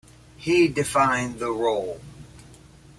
He 0.35 0.67
defined 0.67 1.37
the 1.37 1.51
role. 1.51 2.01